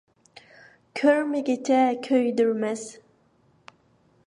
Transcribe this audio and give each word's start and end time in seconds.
كۆرمىگۈچە 0.99 1.77
كۆيدۈرمەس. 2.09 2.89